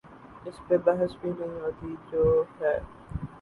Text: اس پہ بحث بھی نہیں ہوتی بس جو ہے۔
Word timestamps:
اس 0.45 0.55
پہ 0.67 0.77
بحث 0.85 1.11
بھی 1.21 1.31
نہیں 1.39 1.59
ہوتی 1.61 1.87
بس 1.87 2.11
جو 2.11 2.23
ہے۔ 2.61 2.77